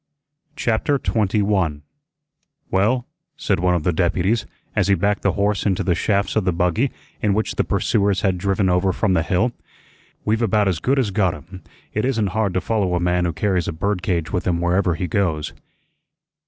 CHAPTER 0.55 0.97
21 0.97 1.83
"Well," 2.71 3.05
said 3.37 3.59
one 3.59 3.75
of 3.75 3.83
the 3.83 3.93
deputies, 3.93 4.47
as 4.75 4.87
he 4.87 4.95
backed 4.95 5.21
the 5.21 5.33
horse 5.33 5.63
into 5.63 5.83
the 5.83 5.93
shafts 5.93 6.35
of 6.35 6.43
the 6.43 6.51
buggy 6.51 6.89
in 7.21 7.35
which 7.35 7.53
the 7.53 7.63
pursuers 7.63 8.21
had 8.21 8.39
driven 8.39 8.67
over 8.67 8.93
from 8.93 9.13
the 9.13 9.21
Hill, 9.21 9.51
"we've 10.25 10.41
about 10.41 10.67
as 10.67 10.79
good 10.79 10.97
as 10.97 11.11
got 11.11 11.35
him. 11.35 11.61
It 11.93 12.03
isn't 12.03 12.29
hard 12.33 12.55
to 12.55 12.61
follow 12.61 12.95
a 12.95 12.99
man 12.99 13.25
who 13.25 13.31
carries 13.33 13.67
a 13.67 13.71
bird 13.71 14.01
cage 14.01 14.33
with 14.33 14.47
him 14.47 14.59
wherever 14.59 14.95
he 14.95 15.05
goes." 15.05 15.53